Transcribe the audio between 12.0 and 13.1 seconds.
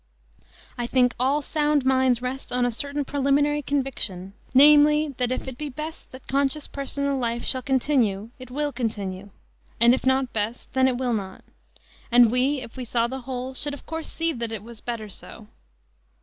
and we, if we saw